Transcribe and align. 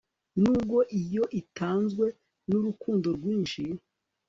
Nubwo 0.41 0.77
iyo 1.01 1.23
itanzwe 1.41 2.05
nurukundo 2.49 3.07
rwinshi 3.17 3.63